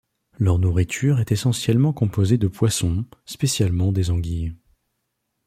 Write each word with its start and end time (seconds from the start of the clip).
Leur 0.39 0.57
nourriture 0.57 1.19
est 1.19 1.31
essentiellement 1.31 1.93
composée 1.93 2.39
de 2.39 2.47
poissons, 2.47 3.05
spécialement 3.27 3.91
des 3.91 4.09
anguilles. 4.09 4.55